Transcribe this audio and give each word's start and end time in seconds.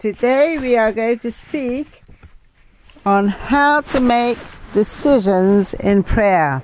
Today 0.00 0.56
we 0.58 0.78
are 0.78 0.92
going 0.92 1.18
to 1.18 1.30
speak 1.30 2.02
on 3.04 3.28
how 3.28 3.82
to 3.82 4.00
make 4.00 4.38
decisions 4.72 5.74
in 5.74 6.04
prayer. 6.04 6.62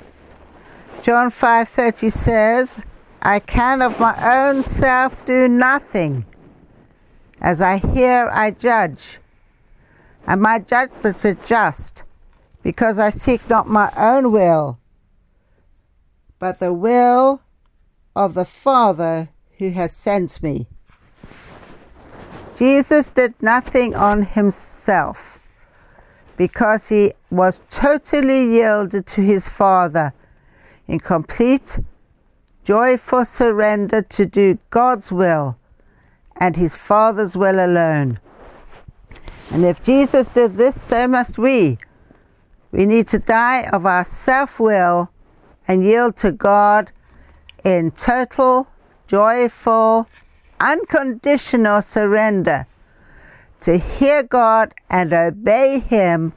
John 1.02 1.30
5:30 1.30 2.08
says, 2.08 2.80
"I 3.20 3.40
can 3.40 3.82
of 3.82 4.00
my 4.00 4.14
own 4.24 4.62
self 4.62 5.12
do 5.26 5.48
nothing. 5.48 6.24
As 7.38 7.60
I 7.60 7.76
hear, 7.76 8.30
I 8.32 8.52
judge, 8.52 9.20
and 10.26 10.40
my 10.40 10.58
judgments 10.58 11.22
are 11.26 11.34
just, 11.34 12.04
because 12.62 12.98
I 12.98 13.10
seek 13.10 13.46
not 13.50 13.68
my 13.68 13.92
own 13.98 14.32
will, 14.32 14.78
but 16.38 16.58
the 16.58 16.72
will 16.72 17.42
of 18.14 18.32
the 18.32 18.46
Father 18.46 19.28
who 19.58 19.72
has 19.72 19.92
sent 19.92 20.42
me." 20.42 20.68
Jesus 22.56 23.08
did 23.08 23.34
nothing 23.42 23.94
on 23.94 24.22
himself 24.22 25.38
because 26.38 26.88
he 26.88 27.12
was 27.30 27.60
totally 27.68 28.50
yielded 28.50 29.06
to 29.08 29.20
his 29.20 29.46
Father 29.46 30.14
in 30.88 31.00
complete, 31.00 31.78
joyful 32.64 33.26
surrender 33.26 34.00
to 34.00 34.24
do 34.24 34.58
God's 34.70 35.12
will 35.12 35.58
and 36.36 36.56
his 36.56 36.74
Father's 36.74 37.36
will 37.36 37.62
alone. 37.62 38.20
And 39.50 39.62
if 39.62 39.82
Jesus 39.82 40.26
did 40.28 40.56
this, 40.56 40.80
so 40.80 41.06
must 41.06 41.36
we. 41.36 41.76
We 42.72 42.86
need 42.86 43.06
to 43.08 43.18
die 43.18 43.64
of 43.64 43.84
our 43.84 44.04
self 44.04 44.58
will 44.58 45.10
and 45.68 45.84
yield 45.84 46.16
to 46.18 46.32
God 46.32 46.90
in 47.64 47.90
total, 47.90 48.66
joyful, 49.06 50.08
unconditional 50.60 51.82
surrender 51.82 52.66
to 53.60 53.78
hear 53.78 54.22
God 54.22 54.74
and 54.88 55.12
obey 55.12 55.78
Him 55.78 56.32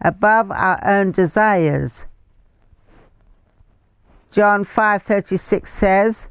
above 0.00 0.50
our 0.50 0.80
own 0.84 1.12
desires. 1.12 2.06
John 4.30 4.64
5:36 4.64 5.72
says, 5.72 6.28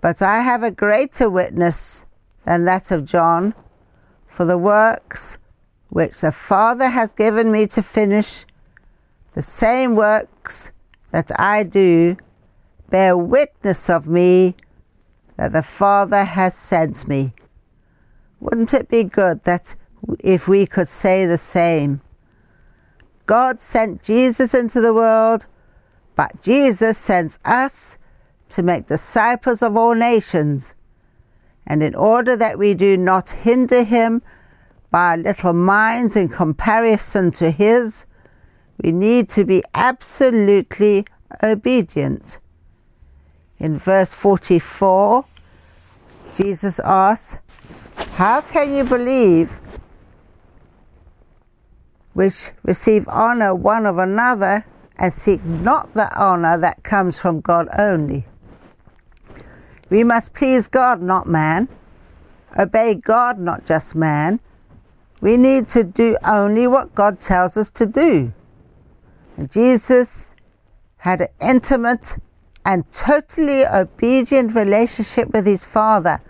"But 0.00 0.20
I 0.20 0.40
have 0.40 0.62
a 0.62 0.70
greater 0.70 1.30
witness 1.30 2.04
than 2.44 2.64
that 2.64 2.90
of 2.90 3.04
John, 3.04 3.54
for 4.26 4.44
the 4.44 4.58
works 4.58 5.38
which 5.88 6.20
the 6.20 6.32
Father 6.32 6.88
has 6.88 7.12
given 7.12 7.50
me 7.50 7.66
to 7.68 7.82
finish, 7.82 8.44
the 9.34 9.42
same 9.42 9.94
works 9.94 10.70
that 11.10 11.30
I 11.38 11.62
do, 11.62 12.16
bear 12.90 13.16
witness 13.16 13.88
of 13.88 14.06
me 14.06 14.56
that 15.38 15.52
the 15.52 15.62
Father 15.62 16.24
has 16.24 16.54
sent 16.54 17.08
me. 17.08 17.32
Wouldn't 18.40 18.74
it 18.74 18.88
be 18.88 19.04
good 19.04 19.44
that 19.44 19.76
if 20.18 20.48
we 20.48 20.66
could 20.66 20.88
say 20.88 21.24
the 21.24 21.38
same? 21.38 22.02
God 23.26 23.62
sent 23.62 24.02
Jesus 24.02 24.52
into 24.52 24.80
the 24.80 24.92
world, 24.92 25.46
but 26.16 26.42
Jesus 26.42 26.98
sends 26.98 27.38
us 27.44 27.96
to 28.50 28.62
make 28.62 28.86
disciples 28.88 29.62
of 29.62 29.76
all 29.76 29.94
nations. 29.94 30.74
And 31.66 31.82
in 31.82 31.94
order 31.94 32.34
that 32.36 32.58
we 32.58 32.74
do 32.74 32.96
not 32.96 33.30
hinder 33.30 33.84
him 33.84 34.22
by 34.90 35.10
our 35.10 35.16
little 35.18 35.52
minds 35.52 36.16
in 36.16 36.30
comparison 36.30 37.30
to 37.32 37.50
his, 37.50 38.06
we 38.82 38.90
need 38.90 39.28
to 39.30 39.44
be 39.44 39.62
absolutely 39.74 41.04
obedient. 41.42 42.38
In 43.58 43.78
verse 43.78 44.14
44, 44.14 45.24
Jesus 46.38 46.78
asks, 46.84 47.36
How 48.14 48.40
can 48.40 48.72
you 48.72 48.84
believe 48.84 49.58
which 52.12 52.52
receive 52.62 53.08
honor 53.08 53.56
one 53.56 53.84
of 53.86 53.98
another 53.98 54.64
and 54.96 55.12
seek 55.12 55.44
not 55.44 55.92
the 55.94 56.16
honor 56.16 56.56
that 56.56 56.84
comes 56.84 57.18
from 57.18 57.40
God 57.40 57.66
only? 57.76 58.24
We 59.90 60.04
must 60.04 60.32
please 60.32 60.68
God, 60.68 61.02
not 61.02 61.26
man. 61.26 61.68
Obey 62.56 62.94
God, 62.94 63.40
not 63.40 63.66
just 63.66 63.96
man. 63.96 64.38
We 65.20 65.36
need 65.36 65.68
to 65.70 65.82
do 65.82 66.16
only 66.24 66.68
what 66.68 66.94
God 66.94 67.18
tells 67.18 67.56
us 67.56 67.68
to 67.70 67.84
do. 67.84 68.32
And 69.36 69.50
Jesus 69.50 70.34
had 70.98 71.20
an 71.20 71.28
intimate 71.40 72.18
and 72.64 72.90
totally 72.92 73.66
obedient 73.66 74.54
relationship 74.54 75.32
with 75.32 75.46
his 75.46 75.64
Father, 75.64 76.20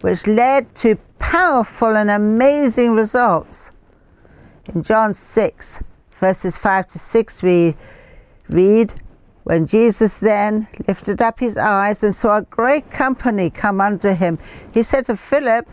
which 0.00 0.26
led 0.26 0.74
to 0.76 0.96
powerful 1.18 1.96
and 1.96 2.10
amazing 2.10 2.92
results. 2.92 3.70
In 4.72 4.82
John 4.82 5.14
6, 5.14 5.80
verses 6.12 6.56
5 6.56 6.86
to 6.88 6.98
6, 6.98 7.42
we 7.42 7.76
read, 8.48 8.94
When 9.42 9.66
Jesus 9.66 10.18
then 10.18 10.68
lifted 10.86 11.20
up 11.20 11.40
his 11.40 11.56
eyes 11.56 12.02
and 12.02 12.14
saw 12.14 12.38
a 12.38 12.42
great 12.42 12.90
company 12.90 13.50
come 13.50 13.80
unto 13.80 14.14
him, 14.14 14.38
he 14.72 14.82
said 14.82 15.06
to 15.06 15.16
Philip, 15.16 15.68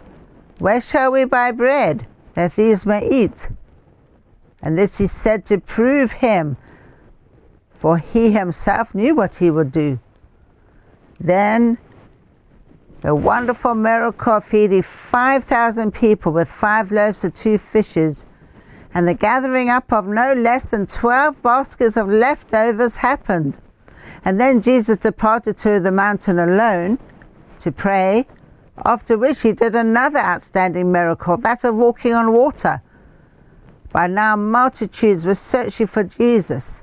Where 0.59 0.81
shall 0.81 1.11
we 1.11 1.25
buy 1.25 1.51
bread 1.51 2.07
that 2.33 2.55
these 2.55 2.85
may 2.85 3.07
eat? 3.07 3.49
And 4.61 4.77
this 4.77 4.97
he 4.97 5.07
said 5.07 5.45
to 5.47 5.57
prove 5.57 6.13
him 6.13 6.57
for 7.81 7.97
he 7.97 8.31
himself 8.31 8.93
knew 8.93 9.15
what 9.15 9.37
he 9.37 9.49
would 9.49 9.71
do. 9.71 9.97
Then 11.19 11.79
the 13.01 13.15
wonderful 13.15 13.73
miracle 13.73 14.33
of 14.33 14.45
feeding 14.45 14.83
5,000 14.83 15.91
people 15.91 16.31
with 16.31 16.47
five 16.47 16.91
loaves 16.91 17.23
and 17.23 17.33
two 17.33 17.57
fishes, 17.57 18.23
and 18.93 19.07
the 19.07 19.15
gathering 19.15 19.71
up 19.71 19.91
of 19.91 20.05
no 20.05 20.31
less 20.31 20.69
than 20.69 20.85
12 20.85 21.41
baskets 21.41 21.97
of 21.97 22.07
leftovers 22.07 22.97
happened. 22.97 23.57
And 24.23 24.39
then 24.39 24.61
Jesus 24.61 24.99
departed 24.99 25.57
to 25.61 25.79
the 25.79 25.91
mountain 25.91 26.37
alone 26.37 26.99
to 27.61 27.71
pray, 27.71 28.27
after 28.85 29.17
which 29.17 29.41
he 29.41 29.53
did 29.53 29.73
another 29.73 30.19
outstanding 30.19 30.91
miracle, 30.91 31.35
that 31.37 31.63
of 31.63 31.73
walking 31.73 32.13
on 32.13 32.31
water. 32.31 32.83
By 33.91 34.05
now, 34.05 34.35
multitudes 34.35 35.25
were 35.25 35.33
searching 35.33 35.87
for 35.87 36.03
Jesus 36.03 36.80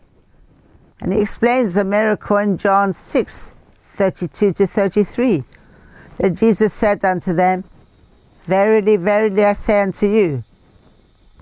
and 1.00 1.12
he 1.12 1.20
explains 1.20 1.74
the 1.74 1.84
miracle 1.84 2.36
in 2.36 2.58
John 2.58 2.92
6 2.92 3.52
32 3.96 4.52
to 4.52 4.66
33. 4.66 5.44
That 6.18 6.34
Jesus 6.34 6.72
said 6.72 7.04
unto 7.04 7.32
them, 7.32 7.64
Verily, 8.46 8.96
verily, 8.96 9.44
I 9.44 9.54
say 9.54 9.82
unto 9.82 10.06
you, 10.06 10.44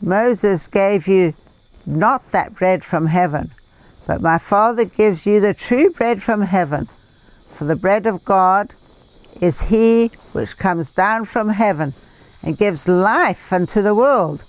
Moses 0.00 0.66
gave 0.66 1.06
you 1.06 1.34
not 1.86 2.32
that 2.32 2.54
bread 2.54 2.84
from 2.84 3.06
heaven, 3.06 3.52
but 4.06 4.20
my 4.20 4.38
Father 4.38 4.84
gives 4.84 5.24
you 5.24 5.40
the 5.40 5.54
true 5.54 5.90
bread 5.90 6.22
from 6.22 6.42
heaven. 6.42 6.88
For 7.54 7.64
the 7.64 7.76
bread 7.76 8.06
of 8.06 8.24
God 8.24 8.74
is 9.40 9.62
he 9.62 10.10
which 10.32 10.58
comes 10.58 10.90
down 10.90 11.24
from 11.26 11.50
heaven 11.50 11.94
and 12.42 12.58
gives 12.58 12.88
life 12.88 13.52
unto 13.52 13.82
the 13.82 13.94
world. 13.94 14.44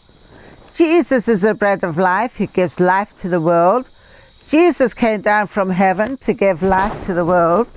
Jesus 0.74 1.28
is 1.28 1.42
the 1.42 1.54
bread 1.54 1.84
of 1.84 1.98
life 1.98 2.34
who 2.36 2.48
gives 2.48 2.80
life 2.80 3.16
to 3.22 3.30
the 3.30 3.42
world. 3.42 3.90
Jesus 4.48 4.94
came 4.94 5.20
down 5.20 5.48
from 5.48 5.72
heaven 5.72 6.16
to 6.20 6.32
give 6.32 6.64
life 6.64 7.06
to 7.06 7.14
the 7.14 7.26
world 7.26 7.68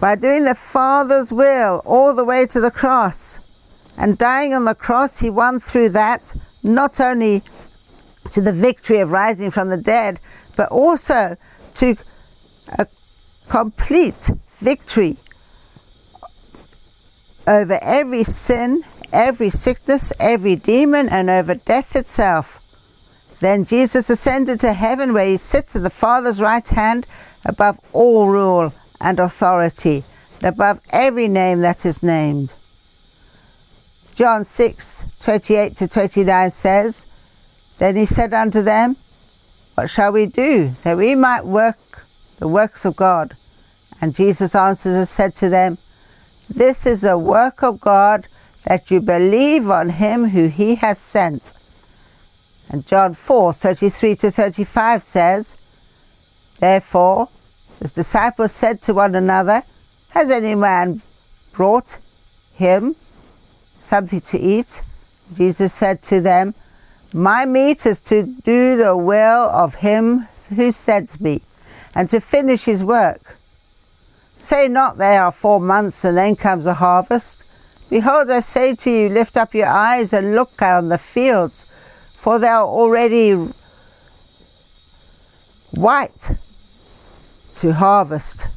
by 0.00 0.14
doing 0.14 0.44
the 0.44 0.54
Father's 0.54 1.30
will 1.30 1.82
all 1.84 2.14
the 2.14 2.24
way 2.24 2.46
to 2.46 2.60
the 2.60 2.70
cross. 2.70 3.38
And 3.94 4.16
dying 4.16 4.54
on 4.54 4.64
the 4.64 4.74
cross, 4.74 5.18
he 5.18 5.28
won 5.28 5.60
through 5.60 5.90
that 5.90 6.32
not 6.62 6.98
only 6.98 7.44
to 8.30 8.40
the 8.40 8.54
victory 8.54 9.00
of 9.00 9.10
rising 9.10 9.50
from 9.50 9.68
the 9.68 9.76
dead, 9.76 10.18
but 10.56 10.70
also 10.70 11.36
to 11.74 11.96
a 12.78 12.86
complete 13.48 14.30
victory 14.60 15.18
over 17.46 17.78
every 17.82 18.24
sin, 18.24 18.82
every 19.12 19.50
sickness, 19.50 20.10
every 20.18 20.56
demon, 20.56 21.06
and 21.08 21.28
over 21.28 21.54
death 21.54 21.94
itself. 21.94 22.60
Then 23.40 23.64
Jesus 23.64 24.10
ascended 24.10 24.58
to 24.60 24.72
heaven 24.72 25.12
where 25.12 25.26
he 25.26 25.36
sits 25.36 25.76
at 25.76 25.82
the 25.82 25.90
Father's 25.90 26.40
right 26.40 26.66
hand 26.66 27.06
above 27.44 27.78
all 27.92 28.26
rule 28.26 28.72
and 29.00 29.20
authority, 29.20 30.04
and 30.42 30.44
above 30.44 30.80
every 30.90 31.28
name 31.28 31.60
that 31.60 31.86
is 31.86 32.02
named. 32.02 32.52
John 34.14 34.44
6 34.44 35.04
28 35.20 35.76
to 35.76 35.88
29 35.88 36.50
says, 36.50 37.04
Then 37.78 37.96
he 37.96 38.06
said 38.06 38.34
unto 38.34 38.62
them, 38.62 38.96
What 39.74 39.90
shall 39.90 40.10
we 40.10 40.26
do 40.26 40.74
that 40.82 40.96
we 40.96 41.14
might 41.14 41.46
work 41.46 42.06
the 42.38 42.48
works 42.48 42.84
of 42.84 42.96
God? 42.96 43.36
And 44.00 44.14
Jesus 44.14 44.54
answered 44.54 44.96
and 44.96 45.08
said 45.08 45.36
to 45.36 45.48
them, 45.48 45.78
This 46.48 46.86
is 46.86 47.02
the 47.02 47.18
work 47.18 47.62
of 47.62 47.80
God, 47.80 48.26
that 48.64 48.90
you 48.90 49.00
believe 49.00 49.70
on 49.70 49.90
him 49.90 50.30
who 50.30 50.48
he 50.48 50.76
has 50.76 50.98
sent. 50.98 51.52
And 52.68 52.86
John 52.86 53.14
4 53.14 53.52
33 53.54 54.16
to 54.16 54.30
35 54.30 55.02
says, 55.02 55.54
Therefore, 56.60 57.28
the 57.78 57.88
disciples 57.88 58.52
said 58.52 58.82
to 58.82 58.94
one 58.94 59.14
another, 59.14 59.62
Has 60.10 60.30
any 60.30 60.54
man 60.54 61.02
brought 61.52 61.98
him 62.52 62.96
something 63.80 64.20
to 64.20 64.38
eat? 64.38 64.82
Jesus 65.32 65.72
said 65.72 66.02
to 66.04 66.20
them, 66.20 66.54
My 67.12 67.44
meat 67.44 67.86
is 67.86 68.00
to 68.00 68.22
do 68.22 68.76
the 68.76 68.96
will 68.96 69.48
of 69.50 69.76
him 69.76 70.28
who 70.48 70.72
sent 70.72 71.20
me, 71.20 71.42
and 71.94 72.08
to 72.10 72.20
finish 72.20 72.64
his 72.64 72.82
work. 72.82 73.36
Say 74.38 74.68
not 74.68 74.98
there 74.98 75.22
are 75.22 75.32
four 75.32 75.60
months 75.60 76.04
and 76.04 76.16
then 76.16 76.36
comes 76.36 76.64
a 76.64 76.74
harvest. 76.74 77.44
Behold, 77.90 78.30
I 78.30 78.40
say 78.40 78.74
to 78.74 78.90
you, 78.90 79.08
lift 79.08 79.36
up 79.36 79.54
your 79.54 79.68
eyes 79.68 80.12
and 80.12 80.34
look 80.34 80.60
on 80.62 80.88
the 80.88 80.98
fields, 80.98 81.66
for 82.28 82.38
they 82.38 82.46
are 82.46 82.66
already 82.66 83.30
white 85.70 86.36
to 87.54 87.72
harvest. 87.72 88.48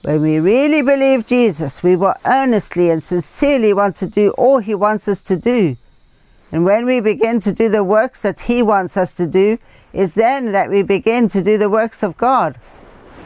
When 0.00 0.22
we 0.22 0.38
really 0.38 0.80
believe 0.80 1.26
Jesus, 1.26 1.82
we 1.82 1.96
will 1.96 2.14
earnestly 2.24 2.88
and 2.88 3.02
sincerely 3.02 3.74
want 3.74 3.94
to 3.96 4.06
do 4.06 4.30
all 4.38 4.56
He 4.56 4.74
wants 4.74 5.06
us 5.06 5.20
to 5.20 5.36
do. 5.36 5.76
And 6.50 6.64
when 6.64 6.86
we 6.86 7.00
begin 7.00 7.40
to 7.40 7.52
do 7.52 7.68
the 7.68 7.84
works 7.84 8.22
that 8.22 8.40
He 8.40 8.62
wants 8.62 8.96
us 8.96 9.12
to 9.20 9.26
do, 9.26 9.58
is 9.92 10.14
then 10.14 10.52
that 10.52 10.70
we 10.70 10.82
begin 10.82 11.28
to 11.28 11.42
do 11.42 11.58
the 11.58 11.68
works 11.68 12.02
of 12.02 12.16
God. 12.16 12.58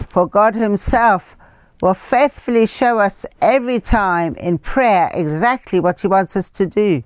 For 0.09 0.27
God 0.27 0.57
Himself 0.57 1.37
will 1.81 1.95
faithfully 1.95 2.67
show 2.67 2.99
us 2.99 3.25
every 3.41 3.79
time 3.79 4.35
in 4.35 4.59
prayer 4.59 5.09
exactly 5.15 5.79
what 5.79 6.01
He 6.01 6.09
wants 6.09 6.35
us 6.35 6.49
to 6.49 6.67
do. 6.67 7.05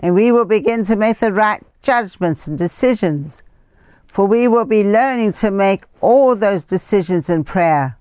And 0.00 0.14
we 0.14 0.32
will 0.32 0.46
begin 0.46 0.86
to 0.86 0.96
make 0.96 1.18
the 1.18 1.34
right 1.34 1.62
judgments 1.82 2.46
and 2.46 2.56
decisions. 2.56 3.42
For 4.06 4.26
we 4.26 4.46
will 4.46 4.64
be 4.64 4.84
learning 4.84 5.32
to 5.34 5.50
make 5.50 5.84
all 6.00 6.36
those 6.36 6.64
decisions 6.64 7.30
in 7.30 7.44
prayer. 7.44 7.96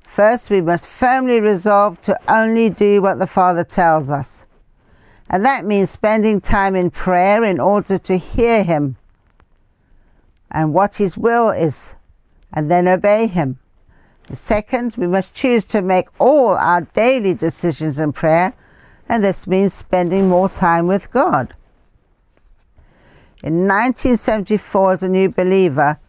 First, 0.00 0.50
we 0.50 0.60
must 0.60 0.86
firmly 0.86 1.38
resolve 1.38 2.00
to 2.02 2.18
only 2.28 2.70
do 2.70 3.00
what 3.00 3.18
the 3.20 3.26
Father 3.26 3.62
tells 3.62 4.10
us. 4.10 4.44
And 5.30 5.44
that 5.44 5.64
means 5.64 5.90
spending 5.90 6.40
time 6.40 6.74
in 6.74 6.90
prayer 6.90 7.44
in 7.44 7.60
order 7.60 7.98
to 7.98 8.16
hear 8.16 8.64
Him 8.64 8.96
and 10.50 10.74
what 10.74 10.96
His 10.96 11.16
will 11.16 11.50
is, 11.50 11.94
and 12.52 12.70
then 12.70 12.88
obey 12.88 13.26
Him. 13.26 13.58
Second, 14.32 14.94
we 14.96 15.06
must 15.06 15.34
choose 15.34 15.64
to 15.66 15.82
make 15.82 16.08
all 16.18 16.50
our 16.50 16.80
daily 16.80 17.34
decisions 17.34 17.98
in 17.98 18.12
prayer, 18.12 18.54
and 19.08 19.22
this 19.22 19.46
means 19.46 19.72
spending 19.72 20.28
more 20.28 20.48
time 20.48 20.86
with 20.86 21.10
God. 21.10 21.54
In 23.40 23.68
1974, 23.68 24.92
as 24.94 25.02
a 25.04 25.08
new 25.08 25.28
believer, 25.28 26.00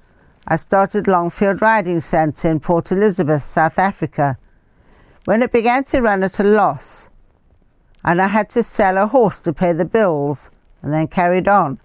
I 0.48 0.56
started 0.56 1.08
Longfield 1.08 1.62
Riding 1.62 2.02
Centre 2.02 2.50
in 2.50 2.60
Port 2.60 2.92
Elizabeth, 2.92 3.46
South 3.46 3.78
Africa, 3.78 4.40
when 5.26 5.44
it 5.44 5.52
began 5.52 5.84
to 5.86 6.02
run 6.02 6.24
at 6.24 6.40
a 6.40 6.44
loss, 6.44 7.10
and 8.04 8.20
I 8.20 8.30
had 8.30 8.50
to 8.52 8.64
sell 8.64 8.98
a 8.98 9.06
horse 9.06 9.38
to 9.42 9.54
pay 9.54 9.74
the 9.74 9.86
bills, 9.86 10.50
and 10.82 10.92
then 10.92 11.08
carried 11.08 11.48
on. 11.48 11.80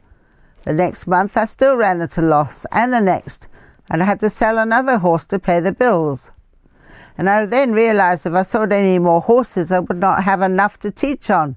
The 0.64 0.72
next 0.72 1.06
month 1.06 1.36
I 1.36 1.44
still 1.44 1.76
ran 1.76 2.00
at 2.00 2.16
a 2.16 2.22
loss, 2.22 2.64
and 2.72 2.90
the 2.90 3.02
next, 3.02 3.46
and 3.90 4.02
I 4.02 4.06
had 4.06 4.20
to 4.20 4.30
sell 4.30 4.56
another 4.56 4.96
horse 4.96 5.26
to 5.26 5.38
pay 5.38 5.60
the 5.60 5.72
bills. 5.72 6.30
And 7.18 7.28
I 7.28 7.44
then 7.44 7.72
realized 7.72 8.24
if 8.24 8.32
I 8.32 8.44
sold 8.44 8.72
any 8.72 8.98
more 8.98 9.20
horses, 9.20 9.70
I 9.70 9.80
would 9.80 9.98
not 9.98 10.24
have 10.24 10.40
enough 10.40 10.80
to 10.80 10.90
teach 10.90 11.28
on. 11.28 11.56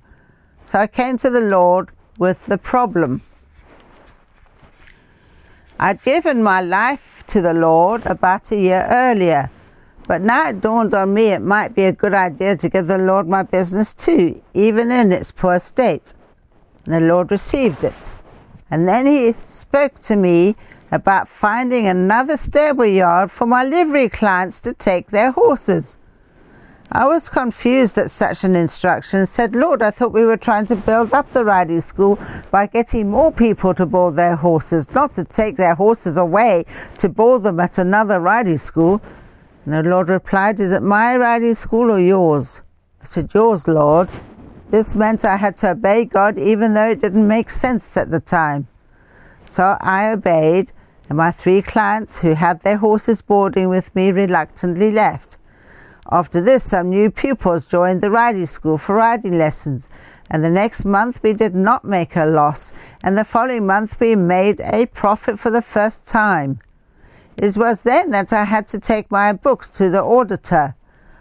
So 0.66 0.78
I 0.78 0.88
came 0.88 1.18
to 1.19 1.30
the 1.30 1.40
Lord 1.40 1.92
with 2.18 2.48
the 2.48 2.57
problem. 2.57 3.22
I'd 5.79 6.03
given 6.03 6.41
my 6.41 6.62
life 6.62 7.24
to 7.27 7.41
the 7.41 7.53
Lord 7.53 8.06
about 8.07 8.51
a 8.51 8.57
year 8.57 8.88
earlier, 8.89 9.51
but 10.07 10.21
now 10.21 10.50
it 10.50 10.59
dawned 10.59 10.94
on 10.95 11.13
me 11.13 11.27
it 11.27 11.41
might 11.41 11.75
be 11.75 11.83
a 11.83 11.91
good 11.91 12.15
idea 12.15 12.57
to 12.57 12.69
give 12.69 12.88
the 12.88 12.97
Lord 12.97 13.27
my 13.27 13.44
business 13.44 13.94
too, 13.94 14.41
even 14.56 14.89
in 14.89 15.12
its 15.12 15.31
poor 15.31 15.59
state. 15.59 16.13
And 16.85 16.95
the 16.95 17.01
Lord 17.01 17.29
received 17.29 17.83
it. 17.83 18.09
And 18.71 18.88
then 18.88 19.06
He 19.06 19.35
spoke 19.45 20.00
to 20.01 20.15
me 20.15 20.56
about 20.91 21.27
finding 21.27 21.88
another 21.88 22.38
stable 22.38 22.85
yard 22.85 23.30
for 23.30 23.45
my 23.45 23.63
livery 23.63 24.09
clients 24.09 24.59
to 24.62 24.73
take 24.73 25.12
their 25.12 25.31
horses. 25.31 25.97
I 26.89 27.06
was 27.06 27.28
confused 27.28 27.98
at 27.98 28.12
such 28.12 28.45
an 28.45 28.56
instruction 28.56 29.28
said, 29.28 29.57
Lord, 29.57 29.81
I 29.81 29.92
thought 29.92 30.13
we 30.13 30.24
were 30.24 30.38
trying 30.38 30.68
to 30.68 30.75
build 30.78 31.13
up 31.13 31.30
the 31.34 31.44
riding 31.44 31.81
school 31.81 32.18
by 32.50 32.66
getting 32.66 33.10
more 33.10 33.30
people 33.30 33.74
to 33.74 33.86
board 33.86 34.16
their 34.16 34.38
horses, 34.38 34.89
not 34.92 35.13
to 35.16 35.25
take 35.25 35.57
their 35.57 35.75
horses 35.75 36.16
away 36.16 36.63
to 37.00 37.10
board 37.10 37.44
them 37.44 37.60
at 37.60 37.78
another 37.78 38.22
riding 38.22 38.57
school. 38.57 39.01
And 39.66 39.74
the 39.74 39.84
Lord 39.84 40.07
replied, 40.07 40.62
Is 40.62 40.72
it 40.72 40.81
my 40.81 41.18
riding 41.18 41.56
school 41.56 41.92
or 41.92 42.00
yours? 42.00 42.62
I 43.01 43.06
said, 43.06 43.31
Yours, 43.33 43.68
Lord. 43.68 44.07
This 44.69 44.95
meant 44.95 45.25
I 45.25 45.36
had 45.36 45.57
to 45.57 45.72
obey 45.72 46.06
God 46.06 46.38
even 46.38 46.74
though 46.74 46.90
it 46.90 47.01
didn't 47.01 47.28
make 47.28 47.50
sense 47.50 47.98
at 47.98 48.12
the 48.12 48.22
time. 48.22 48.68
So 49.45 49.78
I 49.81 50.10
obeyed, 50.10 50.72
and 51.10 51.18
my 51.18 51.31
three 51.31 51.62
clients 51.62 52.19
who 52.19 52.36
had 52.36 52.62
their 52.62 52.78
horses 52.78 53.22
boarding 53.22 53.68
with 53.68 53.94
me 53.94 54.12
reluctantly 54.12 54.92
left. 54.92 55.37
After 56.09 56.39
this, 56.39 56.63
some 56.63 56.89
new 56.89 57.12
pupils 57.12 57.65
joined 57.65 58.01
the 58.01 58.09
riding 58.09 58.45
school 58.45 58.77
for 58.77 58.95
riding 58.95 59.38
lessons, 59.38 59.89
and 60.30 60.42
the 60.44 60.50
next 60.50 60.86
month 60.86 61.19
we 61.21 61.33
did 61.33 61.54
not 61.54 61.83
make 61.83 62.15
a 62.15 62.25
loss, 62.25 62.71
and 63.04 63.18
the 63.18 63.25
following 63.25 63.65
month 63.65 64.00
we 64.00 64.15
made 64.15 64.62
a 64.62 64.86
profit 64.86 65.38
for 65.38 65.50
the 65.50 65.62
first 65.62 66.06
time. 66.06 66.59
It 67.36 67.57
was 67.57 67.81
then 67.81 68.12
that 68.12 68.31
I 68.31 68.45
had 68.45 68.69
to 68.69 68.80
take 68.80 69.12
my 69.12 69.33
books 69.33 69.69
to 69.77 69.89
the 69.89 70.01
auditor 70.01 70.75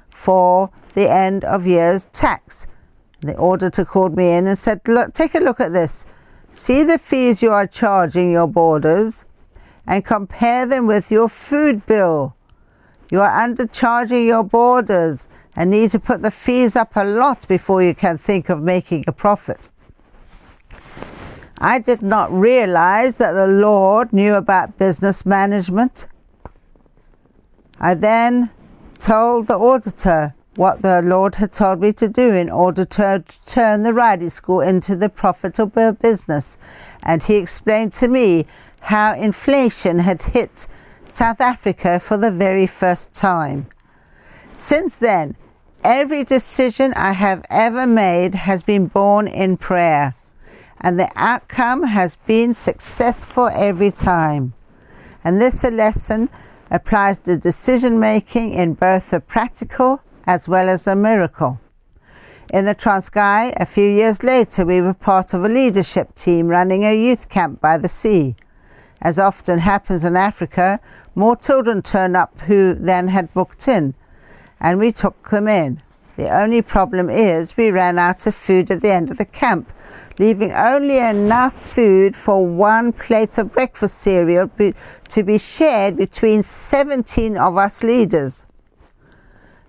for 0.09 0.71
the 0.94 1.11
end 1.11 1.44
of 1.44 1.67
year's 1.67 2.06
tax. 2.12 2.69
The 3.21 3.37
auditor 3.37 3.85
called 3.85 4.17
me 4.17 4.31
in 4.33 4.47
and 4.47 4.59
said, 4.59 4.83
Look, 4.87 5.15
take 5.15 5.35
a 5.35 5.41
look 5.41 5.59
at 5.59 5.73
this. 5.73 6.06
See 6.53 6.85
the 6.85 6.99
fees 6.99 7.43
you 7.43 7.50
are 7.50 7.67
charging 7.67 8.31
your 8.31 8.47
boarders 8.47 9.25
and 9.85 10.05
compare 10.05 10.65
them 10.65 10.87
with 10.87 11.11
your 11.11 11.29
food 11.29 11.85
bill. 11.87 12.36
You 13.11 13.20
are 13.20 13.49
undercharging 13.49 14.26
your 14.26 14.43
boarders 14.43 15.29
and 15.55 15.70
need 15.70 15.93
to 15.93 15.99
put 15.99 16.23
the 16.23 16.31
fees 16.31 16.76
up 16.76 16.97
a 16.97 17.05
lot 17.05 17.47
before 17.49 17.82
you 17.82 17.94
can 17.94 18.19
think 18.19 18.49
of 18.49 18.61
making 18.61 19.05
a 19.06 19.12
profit. 19.12 19.69
I 21.58 21.79
did 21.79 22.03
not 22.03 22.32
realize 22.32 23.17
that 23.17 23.32
the 23.32 23.47
Lord 23.47 24.12
knew 24.12 24.35
about 24.35 24.76
business 24.76 25.25
management. 25.25 26.06
I 27.81 27.94
then 27.94 28.50
told 28.99 29.47
the 29.47 29.56
auditor 29.56 30.35
what 30.56 30.82
the 30.82 31.00
Lord 31.02 31.37
had 31.37 31.52
told 31.52 31.81
me 31.81 31.93
to 31.94 32.09
do 32.09 32.35
in 32.35 32.50
order 32.50 32.85
to 32.85 33.25
turn 33.47 33.82
the 33.82 33.93
riding 33.93 34.31
school 34.31 34.61
into 34.61 34.97
the 34.97 35.09
profitable 35.09 35.92
business. 35.92 36.59
And 37.02 37.23
he 37.23 37.37
explained 37.37 37.92
to 37.95 38.09
me 38.09 38.47
how 38.81 39.14
inflation 39.14 40.00
had 40.00 40.23
hit 40.23 40.66
South 41.16 41.40
Africa 41.40 41.99
for 41.99 42.18
the 42.18 42.30
very 42.30 42.66
first 42.66 43.14
time. 43.14 43.68
Since 44.52 44.96
then, 44.96 45.35
every 45.82 46.25
decision 46.25 46.92
I 46.92 47.12
have 47.12 47.42
ever 47.49 47.87
made 47.87 48.35
has 48.35 48.62
been 48.62 48.88
born 48.88 49.26
in 49.26 49.56
prayer, 49.56 50.14
and 50.78 50.99
the 50.99 51.11
outcome 51.16 51.85
has 51.85 52.16
been 52.26 52.52
successful 52.52 53.49
every 53.49 53.90
time. 53.90 54.52
And 55.25 55.40
this 55.40 55.64
lesson 55.64 56.28
applies 56.70 57.16
to 57.20 57.38
decision 57.38 57.99
making 57.99 58.52
in 58.52 58.75
both 58.75 59.11
a 59.14 59.20
practical 59.20 60.02
as 60.26 60.46
well 60.46 60.68
as 60.68 60.87
a 60.87 60.94
miracle. 60.94 61.58
In 62.52 62.66
the 62.66 62.75
Transkei, 62.75 63.54
a 63.56 63.64
few 63.64 63.88
years 63.88 64.23
later, 64.23 64.66
we 64.66 64.82
were 64.82 64.92
part 64.92 65.32
of 65.32 65.44
a 65.44 65.49
leadership 65.49 66.14
team 66.14 66.49
running 66.49 66.85
a 66.85 66.94
youth 66.94 67.30
camp 67.30 67.62
by 67.62 67.78
the 67.78 67.88
sea. 67.88 68.37
As 69.00 69.18
often 69.18 69.58
happens 69.58 70.04
in 70.04 70.16
Africa, 70.16 70.80
more 71.16 71.35
children 71.35 71.80
turned 71.80 72.16
up 72.16 72.38
who 72.42 72.75
then 72.75 73.08
had 73.08 73.32
booked 73.32 73.66
in, 73.66 73.94
and 74.61 74.78
we 74.78 74.92
took 74.92 75.30
them 75.30 75.49
in. 75.49 75.82
The 76.16 76.28
only 76.28 76.62
problem 76.62 77.11
is 77.11 77.56
we 77.56 77.70
ran 77.70 77.99
out 77.99 78.26
of 78.26 78.35
food 78.35 78.70
at 78.70 78.82
the 78.82 78.92
end 78.92 79.11
of 79.11 79.16
the 79.16 79.25
camp, 79.25 79.73
leaving 80.18 80.52
only 80.52 80.99
enough 80.99 81.54
food 81.54 82.14
for 82.14 82.46
one 82.46 82.92
plate 82.92 83.38
of 83.38 83.52
breakfast 83.52 83.99
cereal 83.99 84.46
be, 84.46 84.75
to 85.08 85.23
be 85.23 85.38
shared 85.38 85.96
between 85.96 86.42
17 86.42 87.37
of 87.37 87.56
us 87.56 87.82
leaders. 87.82 88.44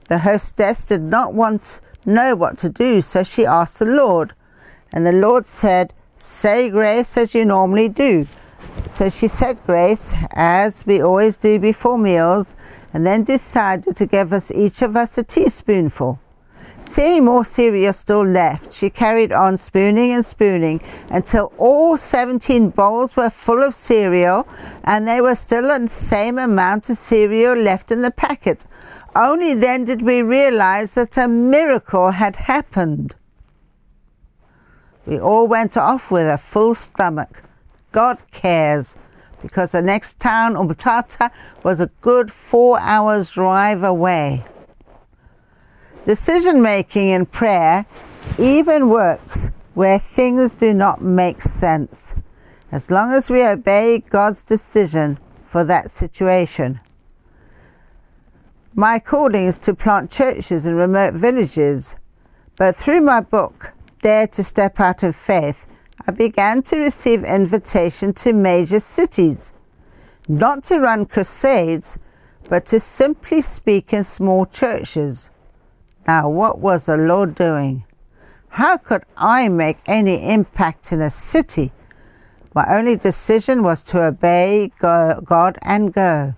The 0.09 0.19
hostess 0.19 0.83
did 0.83 1.01
not 1.01 1.33
want 1.33 1.81
to 2.03 2.11
know 2.11 2.35
what 2.35 2.57
to 2.59 2.69
do, 2.69 3.01
so 3.01 3.23
she 3.23 3.45
asked 3.45 3.79
the 3.79 3.85
Lord, 3.85 4.33
and 4.93 5.05
the 5.05 5.11
Lord 5.13 5.47
said, 5.47 5.93
"Say 6.19 6.69
grace 6.69 7.17
as 7.17 7.33
you 7.33 7.45
normally 7.45 7.89
do." 7.89 8.27
So 8.93 9.10
she 9.10 9.27
said 9.27 9.63
grace, 9.65 10.13
as 10.31 10.86
we 10.86 11.01
always 11.01 11.38
do 11.38 11.60
before 11.60 11.98
meals, 11.98 12.55
and 12.93 13.05
then 13.05 13.24
decided 13.24 13.96
to 13.96 14.05
give 14.05 14.34
us 14.34 14.51
each 14.51 14.81
of 14.81 14.96
us 14.96 15.17
a 15.17 15.24
teaspoonful. 15.24 16.19
Seeing 16.84 17.25
more 17.25 17.43
cereal 17.43 17.93
still 17.93 18.25
left, 18.25 18.74
she 18.74 18.89
carried 18.89 19.31
on 19.31 19.57
spooning 19.57 20.13
and 20.13 20.25
spooning 20.25 20.81
until 21.10 21.51
all 21.57 21.98
17 21.98 22.69
bowls 22.69 23.15
were 23.15 23.29
full 23.29 23.62
of 23.62 23.75
cereal 23.75 24.48
and 24.86 25.05
there 25.05 25.22
was 25.22 25.39
still 25.39 25.63
the 25.63 25.89
same 25.89 26.39
amount 26.39 26.89
of 26.89 26.98
cereal 26.98 27.55
left 27.55 27.91
in 27.91 28.01
the 28.01 28.10
packet. 28.10 28.65
Only 29.15 29.53
then 29.53 29.84
did 29.84 30.01
we 30.01 30.22
realize 30.22 30.93
that 30.93 31.17
a 31.17 31.27
miracle 31.27 32.12
had 32.12 32.38
happened. 32.38 33.15
We 35.05 35.19
all 35.19 35.46
went 35.46 35.75
off 35.75 36.10
with 36.10 36.27
a 36.27 36.38
full 36.38 36.74
stomach. 36.74 37.43
God 37.91 38.20
cares, 38.32 38.96
because 39.41 39.72
the 39.72 39.82
next 39.82 40.20
town, 40.20 40.56
Umtata, 40.56 41.32
was 41.63 41.79
a 41.79 41.91
good 42.01 42.32
four 42.32 42.79
hours 42.79 43.32
drive 43.32 43.84
away. 43.84 44.46
Decision 46.06 46.62
making 46.62 47.10
in 47.10 47.25
prayer 47.25 47.86
even 48.39 48.89
works 48.89 49.51
where 49.74 50.00
things 50.00 50.53
do 50.53 50.74
not 50.74 51.01
make 51.01 51.41
sense, 51.41 52.15
as 52.72 52.89
long 52.89 53.13
as 53.13 53.29
we 53.29 53.44
obey 53.44 54.00
God's 54.00 54.41
decision 54.44 55.20
for 55.46 55.63
that 55.63 55.91
situation. 55.91 56.79
My 58.74 59.00
calling 59.00 59.48
is 59.48 59.58
to 59.60 59.74
plant 59.74 60.12
churches 60.12 60.65
in 60.65 60.75
remote 60.75 61.13
villages, 61.13 61.96
but 62.58 62.75
through 62.75 63.01
my 63.01 63.22
book, 63.22 63.74
Dare 64.01 64.27
to 64.27 64.44
Step 64.44 64.79
Out 64.79 65.03
of 65.03 65.15
Faith, 65.15 65.65
I 66.09 66.11
began 66.13 66.61
to 66.63 66.77
receive 66.77 67.25
invitation 67.25 68.13
to 68.13 68.31
major 68.31 68.79
cities, 68.79 69.51
not 70.29 70.63
to 70.65 70.79
run 70.79 71.05
crusades, 71.05 71.97
but 72.47 72.65
to 72.67 72.79
simply 72.79 73.41
speak 73.41 73.91
in 73.91 74.05
small 74.05 74.45
churches. 74.45 75.29
Now, 76.07 76.29
what 76.29 76.59
was 76.59 76.85
the 76.85 76.95
Lord 76.95 77.35
doing? 77.35 77.83
How 78.51 78.77
could 78.77 79.03
I 79.17 79.49
make 79.49 79.79
any 79.85 80.31
impact 80.31 80.93
in 80.93 81.01
a 81.01 81.09
city? 81.09 81.73
My 82.55 82.65
only 82.73 82.95
decision 82.95 83.61
was 83.61 83.81
to 83.83 84.01
obey 84.01 84.71
God 84.79 85.59
and 85.61 85.93
go. 85.93 86.35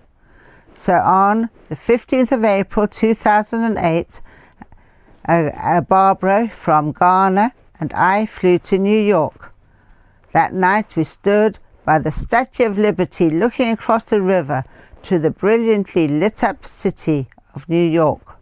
So 0.74 0.94
on 0.94 1.48
the 1.68 1.76
15th 1.76 2.32
of 2.32 2.44
April 2.44 2.88
2008, 2.88 4.20
Barbara 5.88 6.48
from 6.48 6.90
Ghana 6.90 7.54
and 7.78 7.92
I 7.92 8.26
flew 8.26 8.58
to 8.58 8.76
New 8.76 8.98
York. 9.00 9.49
That 10.32 10.52
night 10.52 10.94
we 10.96 11.04
stood 11.04 11.58
by 11.84 11.98
the 11.98 12.12
Statue 12.12 12.66
of 12.66 12.78
Liberty 12.78 13.30
looking 13.30 13.70
across 13.70 14.04
the 14.04 14.20
river 14.20 14.64
to 15.02 15.18
the 15.18 15.30
brilliantly 15.30 16.06
lit 16.06 16.44
up 16.44 16.66
city 16.66 17.28
of 17.54 17.68
New 17.68 17.84
York. 17.84 18.36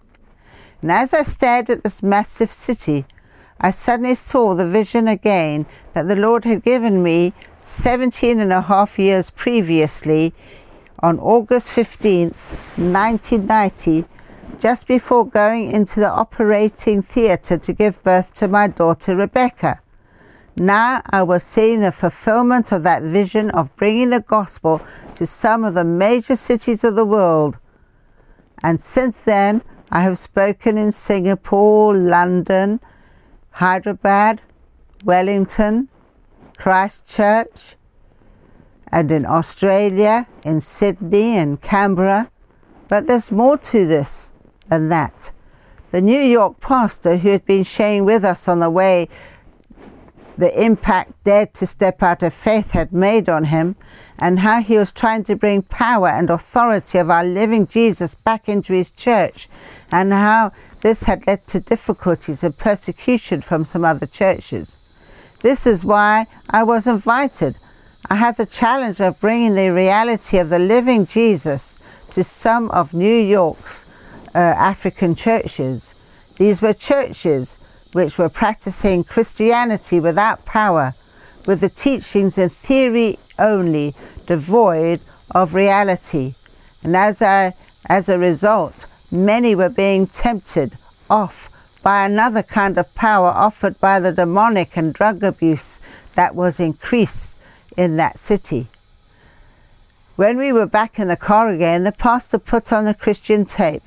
And 0.83 0.92
as 0.92 1.14
I 1.14 1.23
stared 1.23 1.71
at 1.71 1.83
this 1.83 2.02
massive 2.02 2.52
city, 2.52 3.07
I 3.61 3.71
suddenly 3.71 4.14
saw 4.14 4.54
the 4.54 4.68
vision 4.68 5.09
again 5.09 5.66
that 5.95 6.07
the 6.09 6.16
Lord 6.16 6.45
had 6.45 6.62
given 6.62 7.02
me 7.02 7.33
17 7.64 8.38
and 8.38 8.52
a 8.52 8.62
half 8.62 8.99
years 8.99 9.30
previously 9.30 10.35
on 11.00 11.18
August 11.18 11.68
15, 11.71 12.35
1990, 12.76 14.04
just 14.59 14.87
before 14.87 15.26
going 15.26 15.71
into 15.71 16.00
the 16.00 16.11
operating 16.11 17.02
theatre 17.02 17.59
to 17.59 17.73
give 17.73 18.02
birth 18.02 18.35
to 18.35 18.47
my 18.49 18.66
daughter 18.66 19.16
Rebecca. 19.16 19.80
Now 20.59 21.03
I 21.07 21.23
was 21.23 21.45
seeing 21.45 21.81
the 21.81 21.93
fulfillment 21.93 22.73
of 22.73 22.83
that 22.83 23.03
vision 23.03 23.50
of 23.50 23.75
bringing 23.77 24.11
the 24.11 24.21
gospel 24.21 24.81
to 25.15 25.27
some 25.27 25.65
of 25.65 25.75
the 25.75 25.85
major 25.85 26.35
cities 26.35 26.83
of 26.83 26.97
the 26.97 27.05
world. 27.05 27.59
And 28.61 28.81
since 28.81 29.19
then, 29.19 29.62
I 29.91 30.00
have 30.00 30.19
spoken 30.19 30.77
in 30.77 30.91
Singapore, 30.91 31.95
London, 31.95 32.81
Hyderabad, 33.53 34.41
Wellington, 35.05 35.88
Christchurch, 36.57 37.77
and 38.88 39.12
in 39.12 39.25
Australia, 39.25 40.27
in 40.45 40.61
Sydney 40.61 41.37
and 41.37 41.61
Canberra. 41.62 42.31
But 42.88 43.07
there's 43.07 43.31
more 43.31 43.59
to 43.59 43.87
this 43.87 44.33
than 44.69 44.88
that. 44.88 45.31
The 45.93 46.00
New 46.00 46.21
York 46.21 46.61
pastor 46.61 47.19
who 47.19 47.31
had 47.31 47.45
been 47.45 47.65
sharing 47.65 48.05
with 48.05 48.25
us 48.25 48.49
on 48.49 48.59
the 48.59 48.71
way 48.71 49.09
the 50.38 50.59
impact 50.59 51.12
Dare 51.25 51.47
to 51.47 51.66
Step 51.66 52.02
Out 52.02 52.23
of 52.23 52.33
Faith 52.33 52.71
had 52.71 52.92
made 52.92 53.28
on 53.28 53.45
him, 53.45 53.76
and 54.18 54.40
how 54.40 54.62
he 54.62 54.78
was 54.78 54.92
trying 54.92 55.25
to 55.25 55.37
bring 55.37 55.62
power 55.62 56.09
and 56.09 56.30
authority 56.30 56.97
of 56.99 57.11
our 57.11 57.25
living 57.25 57.66
Jesus 57.66 58.14
back 58.14 58.49
into 58.49 58.73
his 58.73 58.90
church, 58.90 59.49
and 59.92 60.12
how 60.12 60.52
this 60.80 61.02
had 61.02 61.26
led 61.26 61.47
to 61.49 61.61
difficulties 61.61 62.42
and 62.42 62.57
persecution 62.57 63.42
from 63.42 63.66
some 63.66 63.85
other 63.85 64.07
churches. 64.07 64.78
This 65.40 65.66
is 65.66 65.85
why 65.85 66.26
I 66.49 66.62
was 66.62 66.87
invited 66.87 67.59
I 68.11 68.14
had 68.14 68.37
the 68.37 68.47
challenge 68.47 69.00
of 69.00 69.21
bringing 69.21 69.54
the 69.54 69.71
reality 69.71 70.38
of 70.38 70.49
the 70.49 70.59
living 70.59 71.04
Jesus 71.04 71.76
to 72.12 72.25
some 72.25 72.71
of 72.71 72.95
New 72.95 73.18
York's 73.18 73.85
uh, 74.35 74.38
African 74.38 75.14
churches. 75.14 75.95
These 76.37 76.62
were 76.62 76.73
churches 76.73 77.59
which 77.92 78.18
were 78.18 78.28
practicing 78.28 79.04
Christianity 79.04 80.00
without 80.00 80.45
power, 80.45 80.95
with 81.47 81.61
the 81.61 81.68
teachings 81.68 82.37
in 82.37 82.50
theory 82.50 83.18
only, 83.38 83.95
devoid 84.26 85.00
of 85.30 85.54
reality. 85.54 86.35
And 86.83 86.97
as 86.97 87.21
a, 87.23 87.54
as 87.87 88.09
a 88.09 88.18
result, 88.18 88.87
many 89.11 89.54
were 89.54 89.68
being 89.68 90.07
tempted 90.07 90.76
off 91.09 91.49
by 91.83 92.04
another 92.04 92.42
kind 92.42 92.76
of 92.76 92.95
power 92.95 93.28
offered 93.28 93.80
by 93.80 94.00
the 94.00 94.12
demonic 94.12 94.76
and 94.76 94.92
drug 94.92 95.23
abuse 95.23 95.78
that 96.16 96.35
was 96.35 96.61
increased 96.61 97.37
in 97.76 97.97
that 97.97 98.18
city. 98.18 98.68
When 100.16 100.37
we 100.37 100.52
were 100.52 100.66
back 100.66 100.99
in 100.99 101.07
the 101.09 101.16
car 101.16 101.49
again, 101.49 101.85
the 101.85 101.92
pastor 101.92 102.38
put 102.38 102.73
on 102.73 102.85
the 102.85 102.95
Christian 102.95 103.45
tape. 103.47 103.85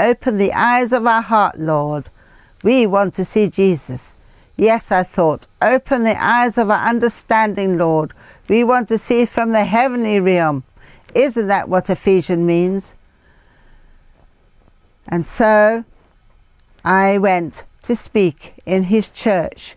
Open 0.00 0.36
the 0.36 0.52
eyes 0.52 0.92
of 0.92 1.06
our 1.06 1.22
heart, 1.22 1.58
Lord. 1.58 2.10
We 2.62 2.86
want 2.86 3.14
to 3.14 3.24
see 3.24 3.48
Jesus. 3.48 4.16
Yes, 4.56 4.90
I 4.90 5.04
thought, 5.04 5.46
open 5.62 6.02
the 6.02 6.20
eyes 6.22 6.58
of 6.58 6.70
our 6.70 6.88
understanding, 6.88 7.78
Lord. 7.78 8.12
We 8.48 8.64
want 8.64 8.88
to 8.88 8.98
see 8.98 9.24
from 9.24 9.52
the 9.52 9.64
heavenly 9.64 10.18
realm. 10.18 10.64
Isn't 11.14 11.46
that 11.46 11.68
what 11.68 11.88
Ephesians 11.88 12.44
means? 12.46 12.94
And 15.06 15.26
so 15.26 15.84
I 16.84 17.18
went 17.18 17.64
to 17.82 17.94
speak 17.94 18.54
in 18.66 18.84
his 18.84 19.08
church, 19.08 19.76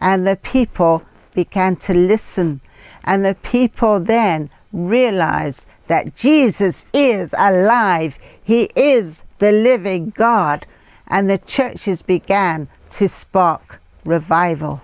and 0.00 0.26
the 0.26 0.36
people 0.36 1.02
began 1.34 1.76
to 1.76 1.94
listen 1.94 2.60
and 3.04 3.24
the 3.24 3.34
people 3.34 4.00
then 4.00 4.50
realized 4.72 5.66
that 5.86 6.16
Jesus 6.16 6.86
is 6.92 7.34
alive. 7.36 8.16
He 8.42 8.70
is 8.74 9.22
the 9.38 9.52
living 9.52 10.12
God. 10.16 10.66
And 11.14 11.30
the 11.30 11.38
churches 11.38 12.02
began 12.02 12.66
to 12.98 13.08
spark 13.08 13.80
revival. 14.04 14.80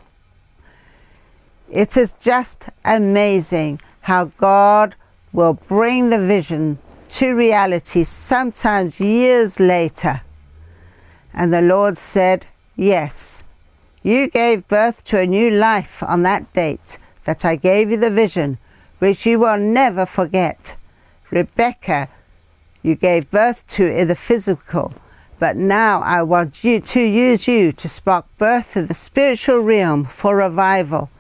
It 1.69 1.97
is 1.97 2.15
just 2.21 2.67
amazing 2.85 3.81
how 4.03 4.27
God 4.39 4.95
will 5.33 5.55
bring 5.55 6.11
the 6.11 6.25
vision 6.25 6.79
to 7.17 7.35
reality 7.35 8.05
sometimes 8.05 9.01
years 9.01 9.59
later. 9.59 10.23
And 11.35 11.53
the 11.53 11.63
Lord 11.63 11.99
said, 11.99 12.47
Yes, 12.77 13.43
you 14.05 14.29
gave 14.29 14.69
birth 14.69 15.03
to 15.07 15.19
a 15.19 15.27
new 15.27 15.51
life 15.51 16.01
on 16.01 16.23
that 16.23 16.53
date 16.53 16.97
that 17.25 17.45
I 17.45 17.57
gave 17.57 17.91
you 17.91 17.97
the 17.97 18.09
vision, 18.09 18.59
which 19.01 19.27
you 19.27 19.41
will 19.41 19.59
never 19.59 20.07
forget. 20.07 20.77
Rebecca, 21.33 22.09
you 22.85 22.95
gave 22.95 23.33
birth 23.33 23.67
to 23.71 23.85
in 23.85 24.07
the 24.07 24.15
physical, 24.15 24.95
but 25.41 25.57
now 25.57 26.01
I 26.03 26.23
want 26.23 26.63
you 26.63 26.81
to 26.81 27.01
use 27.01 27.49
you 27.49 27.73
to 27.73 27.89
spark 27.89 28.27
birth 28.39 28.77
in 28.77 28.87
the 28.87 28.95
spiritual 28.95 29.59
realm 29.59 30.05
for 30.05 30.37
revival. 30.37 31.11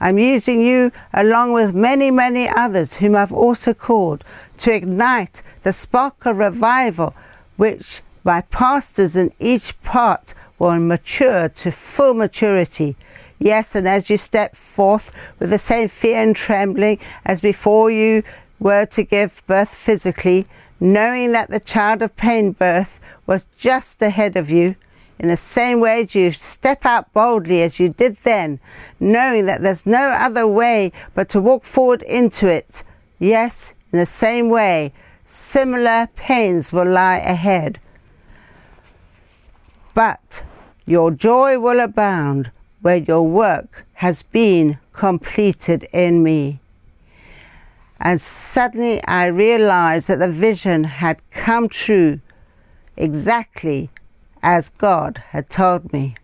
I'm 0.00 0.18
using 0.18 0.60
you 0.60 0.90
along 1.14 1.52
with 1.52 1.72
many, 1.72 2.10
many 2.10 2.48
others 2.48 2.94
whom 2.94 3.14
I've 3.14 3.32
also 3.32 3.72
called 3.72 4.24
to 4.58 4.72
ignite 4.72 5.42
the 5.62 5.72
spark 5.72 6.26
of 6.26 6.38
revival, 6.38 7.14
which 7.56 8.02
my 8.24 8.40
pastors 8.40 9.14
in 9.14 9.32
each 9.38 9.80
part 9.82 10.34
will 10.58 10.80
mature 10.80 11.48
to 11.48 11.70
full 11.70 12.14
maturity 12.14 12.96
Yes, 13.42 13.74
and 13.74 13.88
as 13.88 14.10
you 14.10 14.18
step 14.18 14.54
forth 14.54 15.12
with 15.38 15.48
the 15.48 15.58
same 15.58 15.88
fear 15.88 16.22
and 16.22 16.36
trembling 16.36 16.98
as 17.24 17.40
before 17.40 17.90
you 17.90 18.22
were 18.58 18.84
to 18.84 19.02
give 19.02 19.42
birth 19.46 19.70
physically, 19.70 20.46
knowing 20.80 21.32
that 21.32 21.50
the 21.50 21.60
child 21.60 22.02
of 22.02 22.16
pain 22.16 22.52
birth 22.52 22.98
was 23.26 23.46
just 23.56 24.02
ahead 24.02 24.36
of 24.36 24.50
you, 24.50 24.74
in 25.18 25.28
the 25.28 25.36
same 25.36 25.80
way 25.80 26.08
you 26.10 26.32
step 26.32 26.86
out 26.86 27.12
boldly 27.12 27.62
as 27.62 27.78
you 27.78 27.90
did 27.90 28.16
then, 28.22 28.58
knowing 28.98 29.44
that 29.44 29.62
there's 29.62 29.84
no 29.84 30.08
other 30.08 30.48
way 30.48 30.90
but 31.14 31.28
to 31.28 31.40
walk 31.40 31.62
forward 31.62 32.02
into 32.02 32.48
it. 32.48 32.82
Yes, 33.18 33.74
in 33.92 33.98
the 33.98 34.06
same 34.06 34.48
way, 34.48 34.94
similar 35.26 36.08
pains 36.16 36.72
will 36.72 36.86
lie 36.86 37.18
ahead. 37.18 37.78
But 39.94 40.42
your 40.86 41.10
joy 41.10 41.58
will 41.58 41.80
abound 41.80 42.50
where 42.80 42.96
your 42.96 43.26
work 43.26 43.84
has 43.94 44.22
been 44.22 44.78
completed 44.94 45.86
in 45.92 46.22
me. 46.22 46.60
And 48.00 48.20
suddenly 48.20 49.04
I 49.04 49.26
realized 49.26 50.08
that 50.08 50.20
the 50.20 50.28
vision 50.28 50.84
had 50.84 51.20
come 51.30 51.68
true 51.68 52.20
exactly 52.96 53.90
as 54.42 54.70
God 54.70 55.22
had 55.30 55.50
told 55.50 55.92
me. 55.92 56.14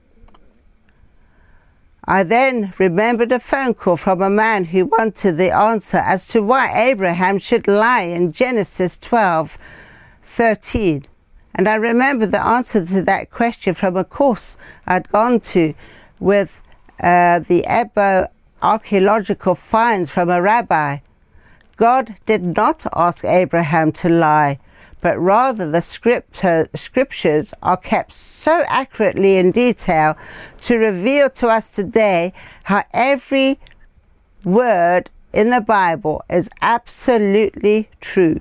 I 2.08 2.22
then 2.22 2.72
remembered 2.78 3.32
a 3.32 3.40
phone 3.40 3.74
call 3.74 3.96
from 3.96 4.22
a 4.22 4.30
man 4.30 4.66
who 4.66 4.86
wanted 4.86 5.36
the 5.36 5.50
answer 5.50 5.96
as 5.98 6.24
to 6.28 6.40
why 6.40 6.72
Abraham 6.72 7.38
should 7.40 7.66
lie 7.66 8.02
in 8.02 8.32
Genesis 8.32 8.96
12 8.98 9.58
13. 10.24 11.06
And 11.54 11.68
I 11.68 11.74
remembered 11.74 12.32
the 12.32 12.44
answer 12.44 12.84
to 12.84 13.02
that 13.02 13.30
question 13.30 13.74
from 13.74 13.96
a 13.96 14.04
course 14.04 14.56
I'd 14.86 15.10
gone 15.10 15.40
to 15.40 15.74
with 16.20 16.60
uh, 17.02 17.40
the 17.40 17.64
Ebla 17.66 18.28
archaeological 18.62 19.54
finds 19.54 20.10
from 20.10 20.30
a 20.30 20.40
rabbi. 20.40 20.98
God 21.76 22.16
did 22.24 22.42
not 22.42 22.86
ask 22.94 23.24
Abraham 23.24 23.92
to 23.92 24.08
lie, 24.08 24.58
but 25.00 25.18
rather 25.18 25.70
the 25.70 25.82
scripture, 25.82 26.66
scriptures 26.74 27.52
are 27.62 27.76
kept 27.76 28.12
so 28.14 28.64
accurately 28.66 29.36
in 29.36 29.50
detail 29.50 30.16
to 30.60 30.78
reveal 30.78 31.28
to 31.30 31.48
us 31.48 31.68
today 31.68 32.32
how 32.64 32.84
every 32.92 33.60
word 34.42 35.10
in 35.32 35.50
the 35.50 35.60
Bible 35.60 36.24
is 36.30 36.48
absolutely 36.62 37.90
true. 38.00 38.40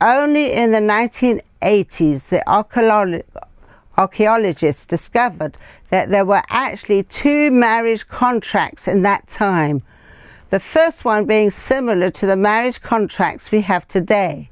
Only 0.00 0.52
in 0.52 0.72
the 0.72 0.78
1980s, 0.78 2.28
the 2.28 2.42
archaeologists 3.98 4.86
discovered 4.86 5.58
that 5.90 6.08
there 6.08 6.24
were 6.24 6.42
actually 6.48 7.02
two 7.02 7.50
marriage 7.50 8.08
contracts 8.08 8.88
in 8.88 9.02
that 9.02 9.28
time. 9.28 9.82
The 10.50 10.60
first 10.60 11.04
one 11.04 11.26
being 11.26 11.50
similar 11.50 12.10
to 12.12 12.24
the 12.24 12.34
marriage 12.34 12.80
contracts 12.80 13.50
we 13.50 13.60
have 13.62 13.86
today. 13.86 14.48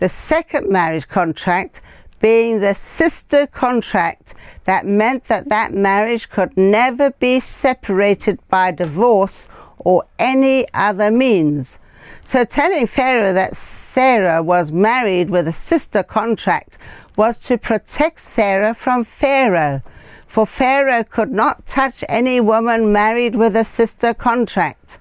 The 0.00 0.08
second 0.08 0.68
marriage 0.68 1.06
contract 1.06 1.80
being 2.18 2.58
the 2.58 2.74
sister 2.74 3.46
contract 3.46 4.34
that 4.64 4.86
meant 4.86 5.28
that 5.28 5.48
that 5.48 5.72
marriage 5.72 6.30
could 6.30 6.56
never 6.56 7.12
be 7.12 7.38
separated 7.38 8.40
by 8.48 8.72
divorce 8.72 9.46
or 9.78 10.04
any 10.18 10.66
other 10.74 11.12
means. 11.12 11.78
So 12.24 12.44
telling 12.44 12.88
Pharaoh 12.88 13.32
that 13.32 13.56
Sarah 13.56 14.42
was 14.42 14.72
married 14.72 15.30
with 15.30 15.46
a 15.46 15.52
sister 15.52 16.02
contract 16.02 16.76
was 17.16 17.38
to 17.38 17.56
protect 17.56 18.20
Sarah 18.20 18.74
from 18.74 19.04
Pharaoh, 19.04 19.82
for 20.26 20.44
Pharaoh 20.44 21.04
could 21.04 21.30
not 21.30 21.66
touch 21.66 22.02
any 22.08 22.40
woman 22.40 22.92
married 22.92 23.36
with 23.36 23.54
a 23.54 23.64
sister 23.64 24.12
contract 24.12 24.98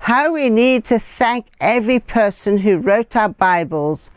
how 0.00 0.32
we 0.32 0.48
need 0.50 0.84
to 0.86 0.98
thank 0.98 1.46
every 1.60 1.98
person 1.98 2.58
who 2.58 2.78
wrote 2.78 3.16
our 3.16 3.28
Bibles. 3.28 4.10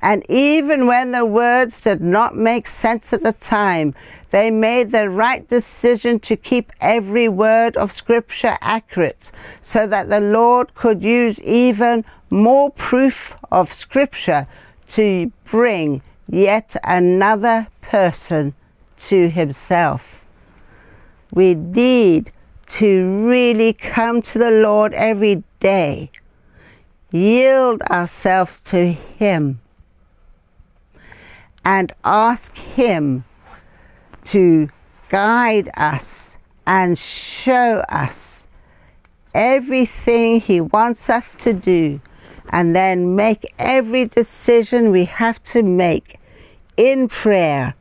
And 0.00 0.24
even 0.28 0.86
when 0.86 1.10
the 1.10 1.24
words 1.24 1.80
did 1.80 2.00
not 2.00 2.36
make 2.36 2.68
sense 2.68 3.12
at 3.12 3.22
the 3.22 3.32
time, 3.32 3.94
they 4.30 4.50
made 4.50 4.92
the 4.92 5.08
right 5.08 5.46
decision 5.48 6.20
to 6.20 6.36
keep 6.36 6.72
every 6.80 7.28
word 7.28 7.76
of 7.76 7.90
Scripture 7.90 8.58
accurate 8.60 9.32
so 9.62 9.86
that 9.86 10.08
the 10.08 10.20
Lord 10.20 10.74
could 10.74 11.02
use 11.02 11.40
even 11.40 12.04
more 12.30 12.70
proof 12.70 13.34
of 13.50 13.72
Scripture 13.72 14.46
to 14.88 15.32
bring 15.50 16.02
yet 16.28 16.76
another 16.84 17.68
person 17.80 18.54
to 18.98 19.30
Himself. 19.30 20.24
We 21.30 21.54
need 21.54 22.32
to 22.68 23.26
really 23.26 23.72
come 23.72 24.20
to 24.22 24.38
the 24.38 24.50
Lord 24.50 24.92
every 24.92 25.42
day, 25.58 26.10
yield 27.10 27.82
ourselves 27.82 28.60
to 28.66 28.92
Him, 28.92 29.60
and 31.64 31.92
ask 32.04 32.56
Him 32.56 33.24
to 34.24 34.68
guide 35.08 35.70
us 35.74 36.36
and 36.66 36.98
show 36.98 37.82
us 37.88 38.46
everything 39.34 40.40
He 40.40 40.60
wants 40.60 41.08
us 41.08 41.34
to 41.36 41.54
do, 41.54 42.00
and 42.50 42.76
then 42.76 43.16
make 43.16 43.54
every 43.58 44.04
decision 44.04 44.90
we 44.90 45.06
have 45.06 45.42
to 45.44 45.62
make 45.62 46.20
in 46.76 47.08
prayer, 47.08 47.74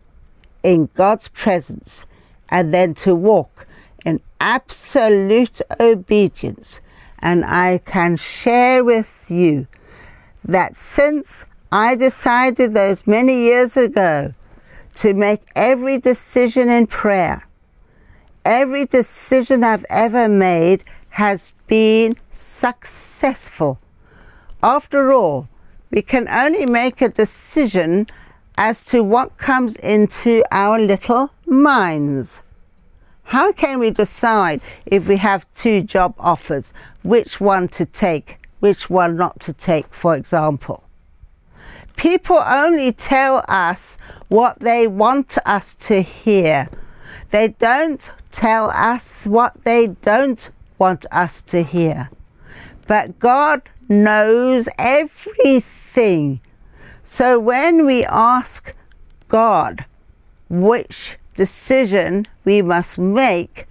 in 0.63 0.89
God's 0.95 1.27
presence, 1.27 2.05
and 2.49 2.73
then 2.73 2.95
to 2.95 3.13
walk 3.13 3.66
in 4.07 4.21
absolute 4.39 5.59
obedience. 5.81 6.79
And 7.19 7.43
I 7.43 7.79
can 7.79 8.15
share 8.15 8.81
with 8.81 9.25
you 9.27 9.67
that 10.45 10.77
since 10.77 11.43
I 11.73 11.95
decided 11.95 12.73
those 12.73 13.05
many 13.05 13.35
years 13.41 13.75
ago 13.75 14.33
to 14.95 15.13
make 15.13 15.41
every 15.57 15.99
decision 15.99 16.69
in 16.69 16.87
prayer, 16.87 17.45
every 18.45 18.85
decision 18.85 19.65
I've 19.65 19.85
ever 19.89 20.29
made 20.29 20.85
has 21.09 21.51
been 21.67 22.15
successful. 22.31 23.77
After 24.63 25.11
all, 25.11 25.49
we 25.91 26.01
can 26.01 26.29
only 26.29 26.65
make 26.65 27.01
a 27.01 27.09
decision 27.09 28.07
as 28.57 28.85
to 28.85 29.03
what 29.03 29.37
comes 29.37 29.75
into 29.75 30.43
our 30.49 30.79
little 30.79 31.31
minds. 31.45 32.39
How 33.27 33.51
can 33.51 33.79
we 33.79 33.91
decide 33.91 34.61
if 34.85 35.05
we 35.05 35.17
have 35.17 35.45
two 35.53 35.81
job 35.81 36.13
offers, 36.17 36.71
which 37.03 37.41
one 37.41 37.67
to 37.69 37.85
take, 37.85 38.47
which 38.61 38.89
one 38.89 39.17
not 39.17 39.41
to 39.41 39.51
take, 39.51 39.93
for 39.93 40.15
example? 40.15 40.85
People 41.97 42.41
only 42.45 42.93
tell 42.93 43.43
us 43.49 43.97
what 44.29 44.59
they 44.59 44.87
want 44.87 45.37
us 45.45 45.73
to 45.73 46.01
hear. 46.01 46.69
They 47.31 47.49
don't 47.49 48.09
tell 48.31 48.69
us 48.69 49.25
what 49.25 49.61
they 49.65 49.87
don't 49.87 50.49
want 50.79 51.05
us 51.11 51.41
to 51.41 51.63
hear. 51.63 52.09
But 52.87 53.19
God 53.19 53.61
knows 53.89 54.69
everything. 54.77 56.39
So 57.03 57.39
when 57.39 57.85
we 57.85 58.05
ask 58.05 58.73
God 59.27 59.83
which 60.49 61.17
decision 61.37 62.27
we 62.43 62.61
must 62.61 62.97
make. 62.97 63.67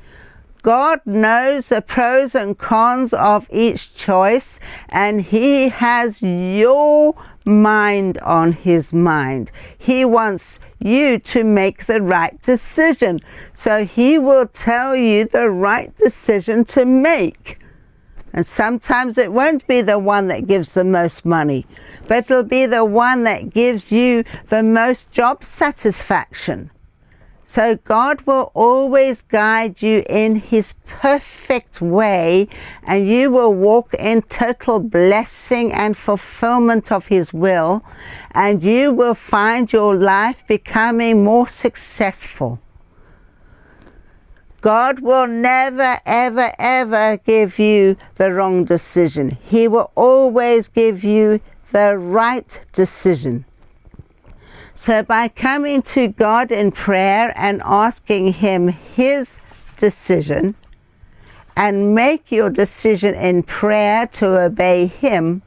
God 0.63 1.01
knows 1.05 1.69
the 1.69 1.83
pros 1.83 2.35
and 2.35 2.59
cons 2.59 3.13
of 3.13 3.47
each 3.53 3.95
choice, 3.95 4.59
and 4.89 5.21
He 5.21 5.69
has 5.69 6.23
your 6.23 7.15
mind 7.45 8.19
on 8.19 8.53
His 8.53 8.93
mind. 8.93 9.53
He 9.79 10.05
wants 10.05 10.59
you 10.81 11.19
to 11.21 11.45
make 11.45 11.87
the 11.87 12.03
right 12.03 12.41
decision. 12.43 13.21
So 13.53 13.85
He 13.85 14.19
will 14.19 14.47
tell 14.47 14.97
you 14.97 15.27
the 15.27 15.51
right 15.51 15.97
decision 15.99 16.65
to 16.67 16.85
make. 16.85 17.61
And 18.33 18.47
sometimes 18.47 19.17
it 19.17 19.33
won't 19.33 19.67
be 19.67 19.81
the 19.83 19.99
one 19.99 20.29
that 20.29 20.47
gives 20.47 20.75
the 20.75 20.85
most 20.85 21.25
money, 21.25 21.65
but 22.09 22.25
it'll 22.25 22.43
be 22.43 22.67
the 22.67 22.85
one 22.85 23.25
that 23.25 23.55
gives 23.55 23.93
you 23.93 24.25
the 24.49 24.63
most 24.63 25.11
job 25.13 25.45
satisfaction. 25.45 26.71
So 27.49 27.77
God 27.77 28.23
will 28.23 28.51
always 28.55 29.23
guide 29.23 29.81
you 29.81 30.03
in 30.09 30.35
His 30.35 30.75
perfect 30.85 31.81
way, 31.81 32.49
and 32.83 33.07
you 33.07 33.31
will 33.31 33.55
walk 33.55 33.95
in 33.95 34.23
total 34.23 34.81
blessing 34.81 35.73
and 35.73 35.97
fulfillment 35.97 36.91
of 36.91 37.07
His 37.07 37.33
will, 37.33 37.85
and 38.33 38.65
you 38.65 38.93
will 38.93 39.15
find 39.15 39.73
your 39.73 39.95
life 39.95 40.43
becoming 40.49 41.23
more 41.23 41.47
successful. 41.47 42.61
God 44.61 44.99
will 44.99 45.29
never, 45.29 46.01
ever, 46.05 46.53
ever 46.59 47.17
give 47.19 47.61
you 47.61 47.97
the 48.17 48.33
wrong 48.33 48.65
decision. 48.65 49.39
He 49.41 49.69
will 49.69 49.93
always 49.95 50.67
give 50.67 51.05
you 51.05 51.41
the 51.71 51.97
right 51.97 52.61
decision. 52.73 53.45
So, 54.79 55.03
by 55.03 55.29
coming 55.29 55.81
to 55.97 56.09
God 56.09 56.53
in 56.53 56.71
prayer 56.71 57.33
and 57.35 57.63
asking 57.65 58.35
Him 58.35 58.69
His 58.69 59.41
decision, 59.79 60.55
and 61.57 61.95
make 61.95 62.31
your 62.31 62.51
decision 62.51 63.15
in 63.15 63.43
prayer 63.43 64.07
to 64.09 64.39
obey 64.39 64.87
Him, 64.87 65.41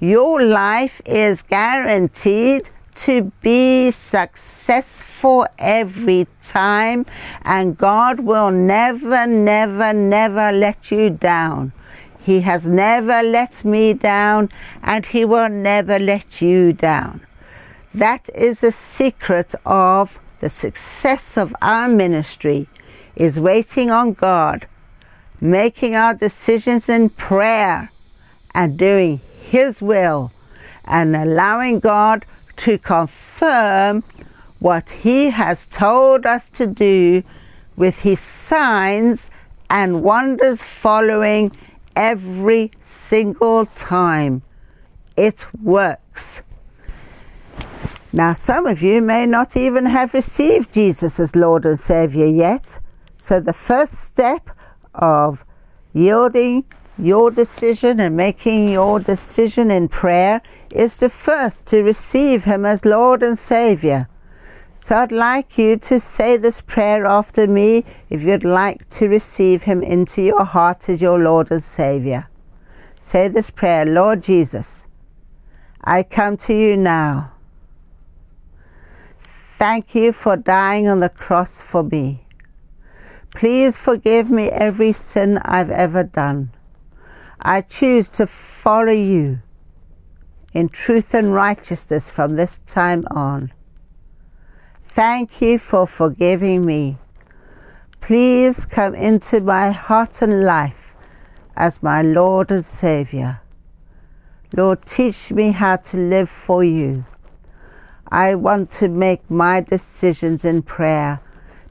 your 0.00 0.42
life 0.42 1.00
is 1.06 1.42
guaranteed 1.42 2.70
to 2.96 3.30
be 3.40 3.92
successful 3.92 5.46
every 5.56 6.26
time, 6.42 7.06
and 7.42 7.78
God 7.78 8.18
will 8.18 8.50
never, 8.50 9.28
never, 9.28 9.92
never 9.92 10.50
let 10.50 10.90
you 10.90 11.08
down. 11.08 11.72
He 12.18 12.40
has 12.40 12.66
never 12.66 13.22
let 13.22 13.64
me 13.64 13.94
down, 13.94 14.48
and 14.82 15.06
He 15.06 15.24
will 15.24 15.48
never 15.48 16.00
let 16.00 16.42
you 16.42 16.72
down. 16.72 17.24
That 17.92 18.30
is 18.34 18.60
the 18.60 18.70
secret 18.70 19.54
of 19.66 20.20
the 20.40 20.50
success 20.50 21.36
of 21.36 21.54
our 21.60 21.88
ministry 21.88 22.68
is 23.16 23.40
waiting 23.40 23.90
on 23.90 24.12
God, 24.12 24.66
making 25.40 25.96
our 25.96 26.14
decisions 26.14 26.88
in 26.88 27.10
prayer 27.10 27.90
and 28.54 28.78
doing 28.78 29.20
his 29.40 29.82
will 29.82 30.30
and 30.84 31.16
allowing 31.16 31.80
God 31.80 32.24
to 32.58 32.78
confirm 32.78 34.04
what 34.60 34.90
he 34.90 35.30
has 35.30 35.66
told 35.66 36.26
us 36.26 36.48
to 36.50 36.66
do 36.66 37.24
with 37.76 38.00
his 38.00 38.20
signs 38.20 39.30
and 39.68 40.02
wonders 40.02 40.62
following 40.62 41.50
every 41.96 42.70
single 42.82 43.66
time. 43.66 44.42
It 45.16 45.46
works. 45.60 46.42
Now, 48.12 48.32
some 48.34 48.66
of 48.66 48.82
you 48.82 49.00
may 49.00 49.24
not 49.26 49.56
even 49.56 49.86
have 49.86 50.14
received 50.14 50.74
Jesus 50.74 51.20
as 51.20 51.36
Lord 51.36 51.64
and 51.64 51.78
Savior 51.78 52.26
yet. 52.26 52.80
So, 53.16 53.40
the 53.40 53.52
first 53.52 53.94
step 53.94 54.50
of 54.94 55.44
yielding 55.92 56.64
your 56.98 57.30
decision 57.30 58.00
and 58.00 58.16
making 58.16 58.68
your 58.68 59.00
decision 59.00 59.70
in 59.70 59.88
prayer 59.88 60.42
is 60.70 60.96
to 60.98 61.08
first 61.08 61.66
to 61.68 61.82
receive 61.82 62.44
him 62.44 62.66
as 62.66 62.84
Lord 62.84 63.22
and 63.22 63.38
Savior. 63.38 64.08
So 64.76 64.96
I'd 64.96 65.12
like 65.12 65.58
you 65.58 65.76
to 65.76 66.00
say 66.00 66.36
this 66.36 66.62
prayer 66.62 67.04
after 67.04 67.46
me 67.46 67.84
if 68.08 68.22
you'd 68.22 68.44
like 68.44 68.88
to 68.90 69.08
receive 69.08 69.64
him 69.64 69.82
into 69.82 70.22
your 70.22 70.44
heart 70.44 70.88
as 70.88 71.02
your 71.02 71.18
Lord 71.18 71.50
and 71.50 71.62
Savior. 71.62 72.28
Say 72.98 73.28
this 73.28 73.50
prayer, 73.50 73.84
Lord 73.84 74.22
Jesus, 74.22 74.86
I 75.84 76.02
come 76.02 76.36
to 76.38 76.54
you 76.54 76.76
now. 76.76 77.32
Thank 79.60 79.94
you 79.94 80.14
for 80.14 80.38
dying 80.38 80.88
on 80.88 81.00
the 81.00 81.10
cross 81.10 81.60
for 81.60 81.82
me. 81.82 82.24
Please 83.34 83.76
forgive 83.76 84.30
me 84.30 84.48
every 84.48 84.94
sin 84.94 85.36
I've 85.44 85.68
ever 85.68 86.02
done. 86.02 86.52
I 87.38 87.60
choose 87.60 88.08
to 88.16 88.26
follow 88.26 88.90
you 88.92 89.40
in 90.54 90.70
truth 90.70 91.12
and 91.12 91.34
righteousness 91.34 92.08
from 92.08 92.36
this 92.36 92.62
time 92.66 93.04
on. 93.10 93.52
Thank 94.86 95.42
you 95.42 95.58
for 95.58 95.86
forgiving 95.86 96.64
me. 96.64 96.96
Please 98.00 98.64
come 98.64 98.94
into 98.94 99.42
my 99.42 99.72
heart 99.72 100.22
and 100.22 100.42
life 100.42 100.94
as 101.54 101.82
my 101.82 102.00
Lord 102.00 102.50
and 102.50 102.64
Savior. 102.64 103.42
Lord, 104.56 104.86
teach 104.86 105.30
me 105.30 105.50
how 105.50 105.76
to 105.76 105.98
live 105.98 106.30
for 106.30 106.64
you. 106.64 107.04
I 108.10 108.34
want 108.34 108.70
to 108.70 108.88
make 108.88 109.30
my 109.30 109.60
decisions 109.60 110.44
in 110.44 110.62
prayer 110.62 111.20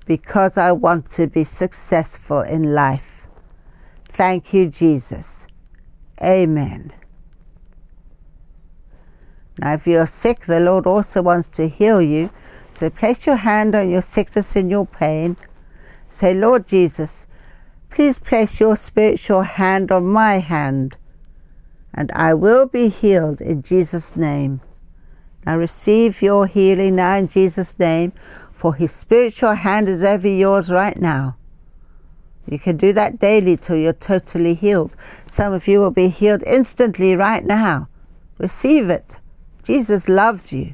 because 0.06 0.58
I 0.58 0.72
want 0.72 1.10
to 1.12 1.28
be 1.28 1.44
successful 1.44 2.42
in 2.42 2.74
life. 2.74 3.28
Thank 4.06 4.54
you, 4.54 4.70
Jesus. 4.70 5.48
Amen. 6.22 6.94
Now, 9.58 9.74
if 9.74 9.86
you're 9.86 10.08
sick, 10.08 10.46
the 10.46 10.60
Lord 10.60 10.88
also 10.88 11.22
wants 11.22 11.50
to 11.50 11.68
heal 11.68 12.02
you 12.02 12.30
so 12.72 12.90
place 12.90 13.26
your 13.26 13.36
hand 13.36 13.76
on 13.76 13.90
your 13.90 14.02
sickness 14.02 14.56
and 14.56 14.70
your 14.70 14.86
pain. 14.86 15.36
Say, 16.10 16.34
Lord 16.34 16.66
Jesus, 16.66 17.28
please 17.90 18.20
place 18.20 18.60
your 18.60 18.78
spiritual 18.78 19.42
hand 19.42 19.92
on 19.92 20.06
my 20.06 20.40
hand, 20.40 20.96
and 21.94 22.10
I 22.14 22.34
will 22.34 22.66
be 22.66 22.88
healed 22.88 23.42
in 23.42 23.64
Jesus' 23.64 24.16
name. 24.16 24.62
Now 25.46 25.58
receive 25.58 26.22
your 26.22 26.48
healing 26.48 26.96
now 26.96 27.18
in 27.18 27.28
Jesus' 27.28 27.78
name, 27.80 28.14
for 28.54 28.76
his 28.76 28.92
spiritual 28.92 29.54
hand 29.54 29.88
is 29.88 30.04
over 30.04 30.28
yours 30.28 30.70
right 30.70 30.98
now. 30.98 31.38
You 32.50 32.58
can 32.58 32.78
do 32.78 32.94
that 32.94 33.20
daily 33.20 33.58
till 33.58 33.76
you're 33.76 33.94
totally 33.94 34.56
healed. 34.56 34.96
Some 35.28 35.54
of 35.54 35.68
you 35.68 35.80
will 35.80 35.92
be 35.92 36.10
healed 36.10 36.44
instantly 36.44 37.16
right 37.16 37.46
now. 37.46 37.88
Receive 38.40 38.90
it. 38.90 39.18
Jesus 39.64 40.10
loves 40.10 40.52
you. 40.52 40.74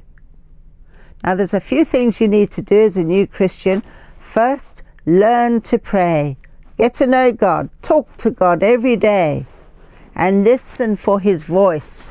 Now, 1.23 1.35
there's 1.35 1.53
a 1.53 1.59
few 1.59 1.83
things 1.83 2.21
you 2.21 2.27
need 2.27 2.51
to 2.51 2.61
do 2.61 2.81
as 2.81 2.95
a 2.95 3.03
new 3.03 3.27
Christian. 3.27 3.83
First, 4.19 4.83
learn 5.05 5.61
to 5.61 5.77
pray. 5.77 6.37
Get 6.77 6.93
to 6.95 7.07
know 7.07 7.31
God. 7.31 7.69
Talk 7.81 8.15
to 8.17 8.29
God 8.29 8.63
every 8.63 8.95
day 8.95 9.47
and 10.13 10.43
listen 10.43 10.95
for 10.95 11.19
His 11.19 11.43
voice. 11.43 12.09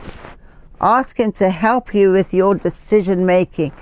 Ask 0.81 1.19
Him 1.19 1.33
to 1.33 1.51
help 1.51 1.95
you 1.95 2.13
with 2.13 2.35
your 2.35 2.55
decision 2.55 3.25
making. 3.27 3.73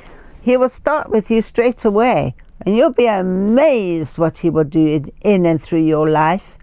He 0.41 0.57
will 0.57 0.69
start 0.69 1.11
with 1.11 1.31
you 1.31 1.43
straight 1.43 1.85
away, 1.85 2.35
and 2.61 2.77
you'll 2.77 2.93
be 2.93 3.07
amazed 3.07 4.19
what 4.19 4.39
He 4.39 4.51
will 4.51 4.65
do 4.65 5.11
in 5.23 5.47
and 5.47 5.63
through 5.63 5.85
your 5.85 6.09
life. 6.09 6.59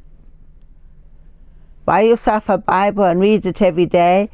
Buy 1.85 2.01
yourself 2.01 2.49
a 2.49 2.57
Bible 2.57 3.03
and 3.03 3.19
read 3.19 3.45
it 3.45 3.61
every 3.61 3.85
day 3.85 4.29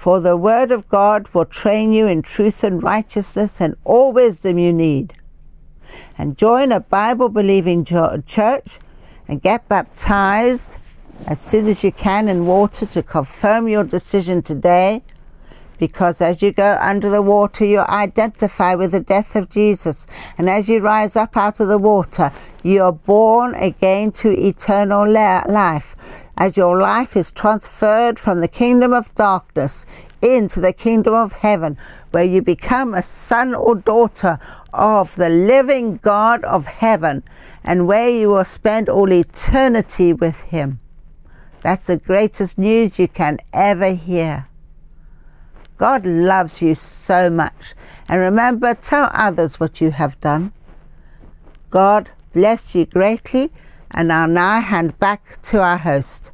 for 0.00 0.18
the 0.18 0.34
Word 0.34 0.72
of 0.72 0.88
God 0.88 1.28
will 1.34 1.44
train 1.44 1.92
you 1.92 2.06
in 2.06 2.22
truth 2.22 2.64
and 2.64 2.82
righteousness 2.82 3.60
and 3.60 3.76
all 3.84 4.14
wisdom 4.14 4.58
you 4.58 4.72
need. 4.72 5.12
And 6.16 6.38
join 6.38 6.72
a 6.72 6.80
Bible 6.80 7.28
believing 7.28 7.84
church 7.84 8.78
and 9.28 9.42
get 9.42 9.68
baptized 9.68 10.78
as 11.26 11.38
soon 11.38 11.68
as 11.68 11.84
you 11.84 11.92
can 11.92 12.30
in 12.30 12.46
water 12.46 12.86
to 12.86 13.02
confirm 13.02 13.68
your 13.68 13.84
decision 13.84 14.40
today. 14.40 15.02
Because 15.80 16.20
as 16.20 16.42
you 16.42 16.52
go 16.52 16.78
under 16.78 17.08
the 17.08 17.22
water, 17.22 17.64
you 17.64 17.80
identify 17.80 18.74
with 18.74 18.92
the 18.92 19.00
death 19.00 19.34
of 19.34 19.48
Jesus. 19.48 20.06
And 20.36 20.48
as 20.48 20.68
you 20.68 20.78
rise 20.80 21.16
up 21.16 21.38
out 21.38 21.58
of 21.58 21.68
the 21.68 21.78
water, 21.78 22.32
you 22.62 22.82
are 22.82 22.92
born 22.92 23.54
again 23.54 24.12
to 24.12 24.28
eternal 24.28 25.10
life 25.10 25.96
as 26.36 26.58
your 26.58 26.78
life 26.78 27.16
is 27.16 27.30
transferred 27.30 28.18
from 28.18 28.40
the 28.40 28.48
kingdom 28.48 28.92
of 28.92 29.14
darkness 29.14 29.86
into 30.20 30.60
the 30.60 30.74
kingdom 30.74 31.14
of 31.14 31.32
heaven, 31.32 31.78
where 32.10 32.24
you 32.24 32.42
become 32.42 32.92
a 32.92 33.02
son 33.02 33.54
or 33.54 33.74
daughter 33.74 34.38
of 34.74 35.16
the 35.16 35.30
living 35.30 35.96
God 35.96 36.44
of 36.44 36.66
heaven, 36.66 37.22
and 37.64 37.86
where 37.86 38.10
you 38.10 38.28
will 38.28 38.44
spend 38.44 38.90
all 38.90 39.10
eternity 39.10 40.12
with 40.12 40.36
Him. 40.40 40.78
That's 41.62 41.86
the 41.86 41.96
greatest 41.96 42.58
news 42.58 42.98
you 42.98 43.08
can 43.08 43.38
ever 43.54 43.94
hear. 43.94 44.49
God 45.80 46.04
loves 46.04 46.60
you 46.60 46.74
so 46.74 47.30
much. 47.30 47.74
And 48.06 48.20
remember, 48.20 48.74
tell 48.74 49.08
others 49.14 49.58
what 49.58 49.80
you 49.80 49.92
have 49.92 50.20
done. 50.20 50.52
God 51.70 52.10
bless 52.34 52.74
you 52.74 52.84
greatly 52.84 53.50
and 53.90 54.12
I'll 54.12 54.28
now 54.28 54.60
hand 54.60 54.98
back 54.98 55.40
to 55.44 55.62
our 55.62 55.78
host. 55.78 56.29